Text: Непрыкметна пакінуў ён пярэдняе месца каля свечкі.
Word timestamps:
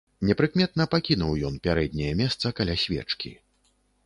Непрыкметна 0.27 0.87
пакінуў 0.93 1.37
ён 1.49 1.59
пярэдняе 1.67 2.09
месца 2.23 2.53
каля 2.61 2.75
свечкі. 2.87 3.31